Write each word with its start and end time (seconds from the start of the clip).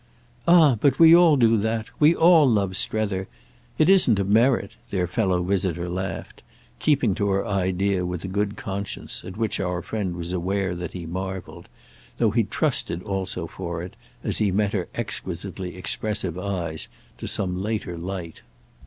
"Ah 0.47 0.77
but 0.81 0.97
we 0.97 1.15
all 1.15 1.37
do 1.37 1.57
that—we 1.57 2.15
all 2.15 2.49
love 2.49 2.75
Strether: 2.75 3.27
it 3.77 3.87
isn't 3.87 4.17
a 4.17 4.23
merit!" 4.23 4.71
their 4.89 5.05
fellow 5.05 5.43
visitor 5.43 5.87
laughed, 5.87 6.41
keeping 6.79 7.13
to 7.13 7.29
her 7.29 7.45
idea 7.45 8.03
with 8.03 8.23
a 8.25 8.27
good 8.27 8.57
conscience 8.57 9.21
at 9.23 9.37
which 9.37 9.59
our 9.59 9.83
friend 9.83 10.15
was 10.15 10.33
aware 10.33 10.73
that 10.73 10.93
he 10.93 11.05
marvelled, 11.05 11.67
though 12.17 12.31
he 12.31 12.43
trusted 12.43 13.03
also 13.03 13.45
for 13.45 13.83
it, 13.83 13.95
as 14.23 14.39
he 14.39 14.49
met 14.51 14.73
her 14.73 14.87
exquisitely 14.95 15.75
expressive 15.77 16.35
eyes, 16.35 16.87
to 17.19 17.27
some 17.27 17.61
later 17.61 17.95
light. 17.95 18.41